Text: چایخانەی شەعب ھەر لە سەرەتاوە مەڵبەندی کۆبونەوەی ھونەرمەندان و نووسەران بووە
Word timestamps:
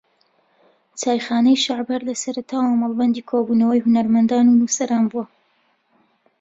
چایخانەی 1.01 1.61
شەعب 1.63 1.87
ھەر 1.93 2.01
لە 2.09 2.15
سەرەتاوە 2.21 2.71
مەڵبەندی 2.81 3.27
کۆبونەوەی 3.29 3.83
ھونەرمەندان 3.85 4.45
و 4.47 4.57
نووسەران 4.59 5.03
بووە 5.11 5.25